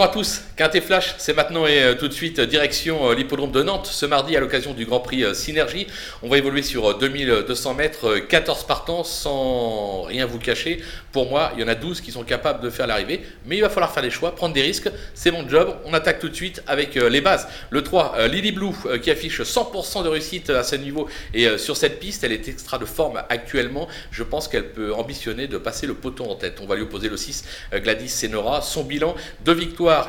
Bonjour 0.00 0.12
à 0.12 0.14
tous, 0.14 0.40
Quintet 0.56 0.80
Flash, 0.80 1.14
c'est 1.18 1.36
maintenant 1.36 1.66
et 1.66 1.82
euh, 1.82 1.94
tout 1.94 2.08
de 2.08 2.14
suite 2.14 2.40
direction 2.40 3.10
euh, 3.10 3.14
l'hippodrome 3.14 3.52
de 3.52 3.62
Nantes 3.62 3.86
ce 3.86 4.06
mardi 4.06 4.34
à 4.34 4.40
l'occasion 4.40 4.72
du 4.72 4.86
Grand 4.86 5.00
Prix 5.00 5.24
euh, 5.24 5.34
Synergie. 5.34 5.86
On 6.22 6.30
va 6.30 6.38
évoluer 6.38 6.62
sur 6.62 6.96
2200 6.96 7.74
mètres, 7.74 8.16
14 8.16 8.64
partants 8.64 9.04
sans 9.04 10.00
rien 10.04 10.24
vous 10.24 10.38
cacher. 10.38 10.80
Pour 11.12 11.28
moi, 11.28 11.52
il 11.54 11.60
y 11.60 11.64
en 11.64 11.68
a 11.68 11.74
12 11.74 12.00
qui 12.00 12.12
sont 12.12 12.22
capables 12.22 12.62
de 12.62 12.70
faire 12.70 12.86
l'arrivée, 12.86 13.20
mais 13.44 13.58
il 13.58 13.60
va 13.60 13.68
falloir 13.68 13.92
faire 13.92 14.02
des 14.02 14.08
choix, 14.08 14.34
prendre 14.34 14.54
des 14.54 14.62
risques. 14.62 14.88
C'est 15.12 15.30
mon 15.30 15.46
job. 15.46 15.76
On 15.84 15.92
attaque 15.92 16.18
tout 16.18 16.30
de 16.30 16.34
suite 16.34 16.62
avec 16.66 16.94
les 16.94 17.20
bases. 17.20 17.46
Le 17.68 17.82
3, 17.82 18.28
Lily 18.28 18.52
Blue, 18.52 18.72
qui 19.02 19.10
affiche 19.10 19.42
100% 19.42 20.04
de 20.04 20.08
réussite 20.08 20.48
à 20.48 20.62
ce 20.62 20.76
niveau 20.76 21.08
et 21.34 21.58
sur 21.58 21.76
cette 21.76 22.00
piste, 22.00 22.24
elle 22.24 22.32
est 22.32 22.48
extra 22.48 22.78
de 22.78 22.86
forme 22.86 23.22
actuellement. 23.28 23.88
Je 24.12 24.22
pense 24.22 24.48
qu'elle 24.48 24.70
peut 24.70 24.94
ambitionner 24.94 25.46
de 25.46 25.58
passer 25.58 25.86
le 25.86 25.94
poteau 25.94 26.24
en 26.24 26.36
tête. 26.36 26.60
On 26.62 26.66
va 26.66 26.76
lui 26.76 26.84
opposer 26.84 27.08
le 27.08 27.16
6, 27.16 27.44
Gladys 27.74 28.08
Senora. 28.08 28.62
Son 28.62 28.84
bilan 28.84 29.14
de 29.44 29.52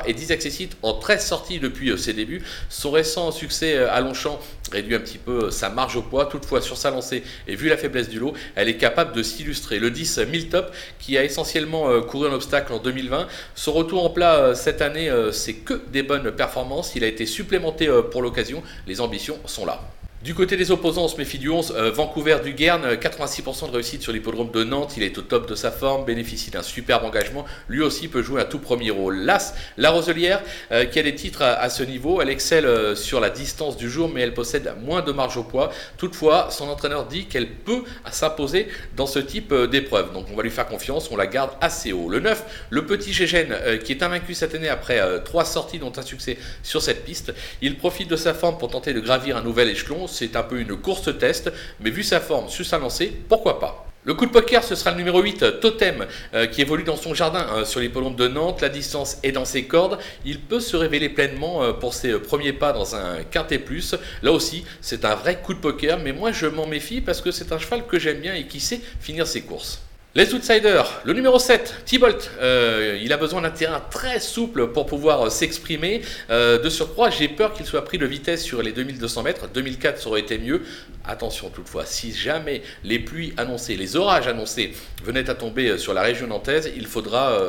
et 0.06 0.14
10 0.14 0.32
accessites 0.32 0.76
en 0.82 0.94
13 0.94 1.24
sorties 1.24 1.58
depuis 1.58 1.90
euh, 1.90 1.96
ses 1.96 2.12
débuts. 2.12 2.42
Son 2.68 2.90
récent 2.90 3.30
succès 3.30 3.76
euh, 3.76 3.92
à 3.92 4.00
Longchamp 4.00 4.38
réduit 4.70 4.94
un 4.94 5.00
petit 5.00 5.18
peu 5.18 5.44
euh, 5.46 5.50
sa 5.50 5.68
marge 5.70 5.96
au 5.96 6.02
poids. 6.02 6.26
Toutefois, 6.26 6.60
sur 6.60 6.76
sa 6.76 6.90
lancée 6.90 7.22
et 7.46 7.54
vu 7.54 7.68
la 7.68 7.76
faiblesse 7.76 8.08
du 8.08 8.18
lot, 8.18 8.34
elle 8.54 8.68
est 8.68 8.76
capable 8.76 9.14
de 9.14 9.22
s'illustrer. 9.22 9.78
Le 9.78 9.90
10 9.90 10.18
Miltop, 10.30 10.72
qui 10.98 11.18
a 11.18 11.24
essentiellement 11.24 12.00
couru 12.02 12.28
un 12.28 12.32
obstacle 12.32 12.72
en 12.72 12.78
2020, 12.78 13.26
son 13.54 13.72
retour 13.72 14.04
en 14.04 14.10
plat 14.10 14.54
cette 14.54 14.82
année, 14.82 15.10
c'est 15.32 15.54
que 15.54 15.80
des 15.92 16.02
bonnes 16.02 16.30
performances. 16.32 16.92
Il 16.94 17.04
a 17.04 17.06
été 17.06 17.26
supplémenté 17.26 17.88
pour 18.10 18.22
l'occasion. 18.22 18.62
Les 18.86 19.00
ambitions 19.00 19.38
sont 19.46 19.66
là. 19.66 19.82
Du 20.22 20.34
côté 20.34 20.56
des 20.56 20.70
opposants, 20.70 21.06
on 21.06 21.08
se 21.08 21.16
méfie 21.16 21.40
du 21.40 21.48
11. 21.50 21.74
Euh, 21.76 21.90
Vancouver 21.90 22.36
du 22.44 22.52
Guern, 22.52 22.94
86% 22.94 23.66
de 23.66 23.72
réussite 23.72 24.02
sur 24.02 24.12
l'hippodrome 24.12 24.52
de 24.52 24.62
Nantes. 24.62 24.94
Il 24.96 25.02
est 25.02 25.18
au 25.18 25.22
top 25.22 25.48
de 25.48 25.56
sa 25.56 25.72
forme, 25.72 26.04
bénéficie 26.04 26.52
d'un 26.52 26.62
superbe 26.62 27.04
engagement. 27.04 27.44
Lui 27.68 27.82
aussi 27.82 28.06
peut 28.06 28.22
jouer 28.22 28.40
un 28.40 28.44
tout 28.44 28.60
premier 28.60 28.92
rôle. 28.92 29.16
L'As, 29.16 29.52
la 29.78 29.90
Roselière, 29.90 30.40
euh, 30.70 30.84
qui 30.84 31.00
a 31.00 31.02
des 31.02 31.16
titres 31.16 31.42
à, 31.42 31.68
ce 31.70 31.82
niveau. 31.82 32.22
Elle 32.22 32.28
excelle 32.28 32.66
euh, 32.66 32.94
sur 32.94 33.18
la 33.18 33.30
distance 33.30 33.76
du 33.76 33.90
jour, 33.90 34.08
mais 34.14 34.20
elle 34.20 34.32
possède 34.32 34.72
moins 34.84 35.02
de 35.02 35.10
marge 35.10 35.36
au 35.36 35.42
poids. 35.42 35.72
Toutefois, 35.96 36.50
son 36.52 36.68
entraîneur 36.68 37.06
dit 37.06 37.26
qu'elle 37.26 37.50
peut 37.50 37.82
s'imposer 38.12 38.68
dans 38.94 39.08
ce 39.08 39.18
type 39.18 39.52
d'épreuve. 39.52 40.12
Donc 40.12 40.26
on 40.32 40.36
va 40.36 40.44
lui 40.44 40.50
faire 40.50 40.68
confiance, 40.68 41.10
on 41.10 41.16
la 41.16 41.26
garde 41.26 41.50
assez 41.60 41.92
haut. 41.92 42.08
Le 42.08 42.20
9, 42.20 42.68
le 42.70 42.86
petit 42.86 43.12
Gégène, 43.12 43.56
qui 43.84 43.90
est 43.90 44.04
invaincu 44.04 44.34
cette 44.34 44.54
année 44.54 44.68
après 44.68 45.00
trois 45.24 45.44
sorties, 45.44 45.80
dont 45.80 45.92
un 45.96 46.02
succès 46.02 46.38
sur 46.62 46.80
cette 46.80 47.04
piste. 47.04 47.34
Il 47.60 47.76
profite 47.76 48.08
de 48.08 48.16
sa 48.16 48.34
forme 48.34 48.56
pour 48.56 48.70
tenter 48.70 48.92
de 48.92 49.00
gravir 49.00 49.36
un 49.36 49.42
nouvel 49.42 49.68
échelon 49.68 50.06
c'est 50.12 50.36
un 50.36 50.42
peu 50.42 50.60
une 50.60 50.76
course 50.76 51.16
test, 51.18 51.52
mais 51.80 51.90
vu 51.90 52.02
sa 52.02 52.20
forme 52.20 52.48
sur 52.48 52.64
sa 52.64 52.78
lancée, 52.78 53.12
pourquoi 53.28 53.58
pas? 53.58 53.86
Le 54.04 54.14
coup 54.14 54.26
de 54.26 54.32
poker, 54.32 54.64
ce 54.64 54.74
sera 54.74 54.90
le 54.90 54.96
numéro 54.96 55.22
8, 55.22 55.60
Totem, 55.60 56.06
euh, 56.34 56.46
qui 56.48 56.60
évolue 56.60 56.82
dans 56.82 56.96
son 56.96 57.14
jardin 57.14 57.46
euh, 57.52 57.64
sur 57.64 57.78
l'hippodrome 57.78 58.16
de 58.16 58.26
Nantes. 58.26 58.60
La 58.60 58.68
distance 58.68 59.18
est 59.22 59.30
dans 59.30 59.44
ses 59.44 59.66
cordes. 59.66 59.96
Il 60.24 60.40
peut 60.40 60.58
se 60.58 60.76
révéler 60.76 61.08
pleinement 61.08 61.62
euh, 61.62 61.72
pour 61.72 61.94
ses 61.94 62.18
premiers 62.18 62.52
pas 62.52 62.72
dans 62.72 62.96
un 62.96 63.22
quintet 63.22 63.60
plus. 63.60 63.94
Là 64.24 64.32
aussi, 64.32 64.64
c'est 64.80 65.04
un 65.04 65.14
vrai 65.14 65.40
coup 65.40 65.54
de 65.54 65.60
poker, 65.60 66.00
mais 66.00 66.12
moi 66.12 66.32
je 66.32 66.46
m'en 66.46 66.66
méfie 66.66 67.00
parce 67.00 67.20
que 67.20 67.30
c'est 67.30 67.52
un 67.52 67.60
cheval 67.60 67.86
que 67.86 68.00
j'aime 68.00 68.18
bien 68.18 68.34
et 68.34 68.48
qui 68.48 68.58
sait 68.58 68.80
finir 68.98 69.24
ses 69.24 69.42
courses. 69.42 69.80
Les 70.14 70.34
outsiders, 70.34 71.00
le 71.04 71.14
numéro 71.14 71.38
7, 71.38 71.84
Thibault, 71.86 72.08
euh, 72.38 73.00
il 73.02 73.14
a 73.14 73.16
besoin 73.16 73.40
d'un 73.40 73.50
terrain 73.50 73.82
très 73.90 74.20
souple 74.20 74.66
pour 74.66 74.84
pouvoir 74.84 75.22
euh, 75.22 75.30
s'exprimer. 75.30 76.02
Euh, 76.28 76.58
de 76.58 76.68
surcroît, 76.68 77.08
j'ai 77.08 77.28
peur 77.28 77.54
qu'il 77.54 77.64
soit 77.64 77.82
pris 77.82 77.96
de 77.96 78.04
vitesse 78.04 78.42
sur 78.42 78.60
les 78.60 78.72
2200 78.72 79.22
mètres. 79.22 79.48
2004, 79.48 80.02
ça 80.02 80.08
aurait 80.10 80.20
été 80.20 80.36
mieux. 80.36 80.64
Attention 81.06 81.48
toutefois, 81.48 81.86
si 81.86 82.12
jamais 82.12 82.60
les 82.84 82.98
pluies 82.98 83.32
annoncées, 83.38 83.74
les 83.74 83.96
orages 83.96 84.28
annoncés 84.28 84.74
venaient 85.02 85.30
à 85.30 85.34
tomber 85.34 85.78
sur 85.78 85.94
la 85.94 86.02
région 86.02 86.26
nantaise, 86.26 86.70
il 86.76 86.86
faudra 86.86 87.40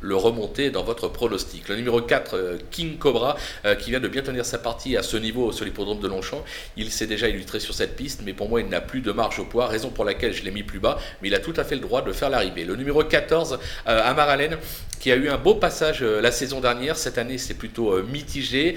le 0.00 0.16
remonter 0.16 0.70
dans 0.70 0.82
votre 0.82 1.08
pronostic. 1.08 1.68
Le 1.68 1.76
numéro 1.76 2.00
4, 2.00 2.58
King 2.70 2.98
Cobra, 2.98 3.36
qui 3.78 3.90
vient 3.90 4.00
de 4.00 4.08
bien 4.08 4.22
tenir 4.22 4.44
sa 4.44 4.58
partie 4.58 4.96
à 4.96 5.02
ce 5.02 5.16
niveau 5.16 5.52
sur 5.52 5.64
l'hippodrome 5.64 6.00
de 6.00 6.08
Longchamp, 6.08 6.44
il 6.76 6.90
s'est 6.90 7.06
déjà 7.06 7.28
illustré 7.28 7.60
sur 7.60 7.74
cette 7.74 7.96
piste, 7.96 8.22
mais 8.24 8.32
pour 8.32 8.48
moi, 8.48 8.60
il 8.60 8.68
n'a 8.68 8.80
plus 8.80 9.00
de 9.00 9.12
marge 9.12 9.38
au 9.38 9.44
poids, 9.44 9.66
raison 9.66 9.90
pour 9.90 10.04
laquelle 10.04 10.32
je 10.32 10.42
l'ai 10.42 10.50
mis 10.50 10.62
plus 10.62 10.78
bas, 10.78 10.98
mais 11.20 11.28
il 11.28 11.34
a 11.34 11.38
tout 11.38 11.54
à 11.56 11.64
fait 11.64 11.74
le 11.74 11.80
droit 11.80 12.02
de 12.02 12.12
faire 12.12 12.30
l'arrivée. 12.30 12.64
Le 12.64 12.76
numéro 12.76 13.02
14, 13.02 13.58
euh, 13.88 14.02
Amaralen, 14.04 14.56
qui 14.98 15.10
a 15.10 15.16
eu 15.16 15.28
un 15.28 15.38
beau 15.38 15.54
passage 15.54 16.02
euh, 16.02 16.20
la 16.20 16.30
saison 16.30 16.60
dernière. 16.60 16.96
Cette 16.96 17.16
année, 17.18 17.38
c'est 17.38 17.54
plutôt 17.54 17.92
euh, 17.92 18.02
mitigé. 18.02 18.76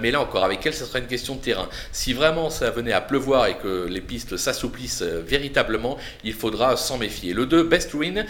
mais 0.00 0.10
là 0.10 0.20
encore, 0.20 0.44
avec 0.44 0.64
elle, 0.66 0.74
ce 0.74 0.84
sera 0.84 0.98
une 0.98 1.06
question 1.06 1.34
de 1.34 1.40
terrain. 1.40 1.68
Si 1.92 2.12
vraiment 2.12 2.50
ça 2.50 2.70
venait 2.70 2.92
à 2.92 3.00
pleuvoir 3.00 3.46
et 3.46 3.56
que 3.56 3.86
les 3.88 4.00
pistes 4.00 4.36
s'assouplissent 4.36 5.02
véritablement, 5.02 5.98
il 6.22 6.32
faudra 6.32 6.76
s'en 6.76 6.98
méfier. 6.98 7.32
Le 7.32 7.46
2, 7.46 7.64
Best 7.64 7.92
Ruin, 7.92 8.24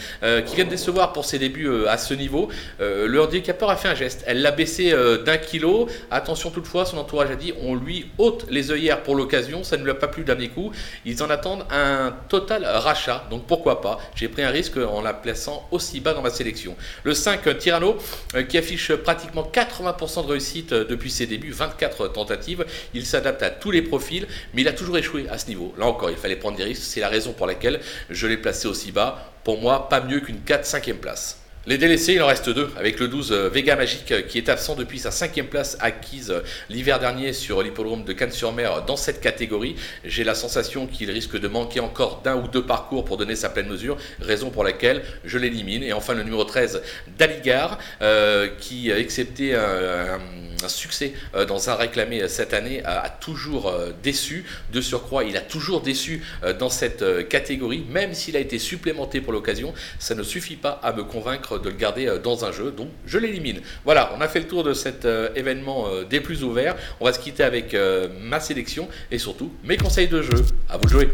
qui 0.47 0.57
vient 0.57 0.65
de 0.65 0.71
décevoir 0.71 1.13
pour 1.13 1.25
ses 1.25 1.39
débuts 1.39 1.87
à 1.87 1.99
ce 1.99 2.15
niveau. 2.15 2.34
Le 2.81 3.19
handicapeur 3.19 3.71
a 3.71 3.77
fait 3.77 3.89
un 3.89 3.95
geste. 3.95 4.25
Elle 4.27 4.43
l'a 4.43 4.51
baissé 4.51 4.95
d'un 5.25 5.39
kilo. 5.39 5.89
Attention 6.11 6.51
toutefois, 6.51 6.85
son 6.85 6.99
entourage 6.99 7.31
a 7.31 7.37
dit 7.37 7.53
on 7.63 7.75
lui 7.75 8.11
ôte 8.19 8.47
les 8.51 8.71
œillères 8.71 9.03
pour 9.03 9.15
l'occasion. 9.15 9.65
Ça 9.65 9.77
ne 9.77 9.85
lui 9.85 9.91
a 9.91 9.95
pas 9.95 10.09
plu 10.09 10.25
d'un 10.25 10.35
coup. 10.49 10.73
Ils 11.05 11.23
en 11.23 11.31
attendent 11.31 11.65
un 11.71 12.15
total 12.29 12.65
rachat. 12.65 13.27
Donc 13.31 13.47
pourquoi 13.47 13.81
pas 13.81 13.99
J'ai 14.15 14.29
pris 14.29 14.43
un 14.43 14.51
risque 14.51 14.77
en 14.77 15.01
la 15.01 15.15
plaçant 15.15 15.67
aussi 15.71 16.01
bas 16.01 16.15
dans 16.15 16.23
ma 16.23 16.31
sélection. 16.31 16.77
Le 17.03 17.15
5, 17.15 17.59
Tirano, 17.59 17.97
euh, 18.35 18.43
qui 18.43 18.59
affiche 18.59 18.95
pratiquement 18.95 19.49
80% 19.53 20.27
de 20.27 20.33
réussite 20.33 20.73
euh, 20.73 20.85
depuis 20.85 21.11
ses 21.11 21.27
débuts, 21.27 21.51
24 21.51 22.09
tentatives. 22.09 22.65
Il 22.95 23.07
s'adapte 23.07 23.43
à 23.43 23.51
tous 23.51 23.71
les 23.71 23.83
profils, 23.83 24.27
mais 24.53 24.63
il 24.63 24.69
a 24.69 24.73
toujours 24.73 24.99
échoué 24.99 25.27
à 25.31 25.39
ce 25.39 25.47
niveau. 25.47 25.75
Là 25.79 25.87
encore, 25.87 26.11
il 26.11 26.17
fallait 26.17 26.37
prendre 26.37 26.57
des 26.57 26.65
risques. 26.65 26.83
C'est 26.83 27.01
la 27.01 27.09
raison 27.09 27.33
pour 27.33 27.47
laquelle 27.47 27.81
je 28.11 28.27
l'ai 28.27 28.37
placé 28.37 28.69
aussi 28.69 28.93
bas. 28.93 29.31
Pour 29.45 29.61
moi, 29.61 29.89
pas 29.89 30.01
mieux 30.01 30.21
qu'une 30.21 30.41
4-5e 30.41 30.95
place. 30.95 31.44
Les 31.67 31.79
délaissés, 31.79 32.13
il 32.13 32.23
en 32.23 32.27
reste 32.27 32.51
deux, 32.51 32.71
avec 32.77 33.01
le 33.01 33.09
12 33.09 33.33
euh, 33.33 33.49
Vega 33.49 33.75
Magique 33.75 34.13
euh, 34.13 34.21
qui 34.21 34.37
est 34.37 34.51
absent 34.51 34.75
depuis 34.75 34.99
sa 34.99 35.11
cinquième 35.11 35.47
place 35.47 35.79
acquise 35.81 36.31
euh, 36.31 36.41
l'hiver 36.69 37.01
dernier 37.01 37.33
sur 37.33 37.63
l'hippodrome 37.63 38.05
de 38.05 38.13
Cannes-sur-Mer 38.13 38.85
dans 38.85 38.99
cette 38.99 39.23
catégorie. 39.23 39.75
J'ai 40.05 40.25
la 40.25 40.35
sensation 40.35 40.87
qu'il 40.87 41.11
risque 41.11 41.41
de 41.41 41.49
manquer 41.49 41.81
encore 41.81 42.21
d'un 42.23 42.37
ou 42.37 42.49
deux 42.49 42.67
parcours 42.67 43.07
pour 43.07 43.17
donner 43.17 43.35
sa 43.35 43.49
pleine 43.49 43.67
mesure, 43.67 43.97
raison 44.21 44.51
pour 44.51 44.63
laquelle 44.63 45.05
je 45.25 45.39
l'élimine. 45.39 45.83
Et 45.83 45.95
enfin 45.95 46.13
le 46.13 46.23
numéro 46.23 46.45
13 46.45 46.83
Daligar, 47.17 47.79
qui, 48.59 48.91
excepté 48.91 49.55
un, 49.55 50.19
succès 50.69 51.13
dans 51.49 51.71
un 51.71 51.75
réclamé 51.75 52.29
cette 52.29 52.55
année, 52.55 52.83
a, 52.85 53.09
toujours 53.09 53.73
déçu. 54.03 54.45
De 54.73 54.81
surcroît, 54.81 55.25
il 55.25 55.37
a 55.37 55.41
toujours 55.41 55.81
déçu 55.81 56.23
dans 56.59 56.71
cette 56.71 57.29
catégorie, 57.29 57.85
même 57.89 58.15
s'il 58.15 58.37
a 58.37 58.41
été 58.41 58.59
supplémenté 58.59 59.21
pour 59.21 59.33
l'occasion. 59.33 59.75
Ça 59.99 60.15
ne 60.15 60.23
suffit 60.23 60.57
pas 60.57 60.81
à 60.83 60.93
me 60.93 61.05
convaincre 61.05 61.59
de 61.59 61.69
le 61.69 61.77
garder 61.77 62.07
euh, 62.07 62.19
dans 62.19 62.45
un 62.45 62.53
jeu, 62.53 62.71
donc 62.71 62.89
je 63.07 63.19
l'élimine. 63.19 63.61
Voilà, 63.85 64.13
on 64.17 64.21
a 64.21 64.29
fait 64.29 64.41
le 64.41 64.47
tour 64.47 64.65
de 64.65 64.73
cet 64.73 65.05
euh, 65.05 65.29
événement 65.35 65.89
euh, 65.89 66.05
des 66.05 66.21
plus 66.21 66.43
ouverts. 66.45 66.77
On 67.01 67.05
va 67.05 67.13
se 67.13 67.19
quitter 67.19 67.43
avec 67.43 67.77
ma 68.21 68.41
sélection 68.41 68.89
et 69.11 69.19
surtout 69.19 69.53
mes 69.65 69.77
conseils 69.77 70.09
de 70.09 70.23
jeu. 70.23 70.45
À 70.69 70.77
vous 70.77 70.85
de 70.85 70.89
jouer. 70.89 71.11